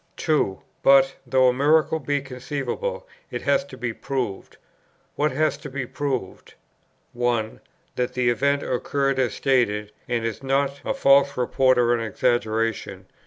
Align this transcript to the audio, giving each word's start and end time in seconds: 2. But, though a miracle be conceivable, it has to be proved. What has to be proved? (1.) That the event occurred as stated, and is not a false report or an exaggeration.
2. 0.17 0.59
But, 0.81 1.17
though 1.27 1.49
a 1.49 1.53
miracle 1.53 1.99
be 1.99 2.21
conceivable, 2.21 3.07
it 3.29 3.43
has 3.43 3.63
to 3.65 3.77
be 3.77 3.93
proved. 3.93 4.57
What 5.15 5.31
has 5.31 5.57
to 5.57 5.69
be 5.69 5.85
proved? 5.85 6.55
(1.) 7.13 7.59
That 7.97 8.15
the 8.15 8.31
event 8.31 8.63
occurred 8.63 9.19
as 9.19 9.35
stated, 9.35 9.91
and 10.09 10.25
is 10.25 10.41
not 10.41 10.81
a 10.83 10.95
false 10.95 11.37
report 11.37 11.77
or 11.77 11.93
an 11.93 11.99
exaggeration. 12.01 13.05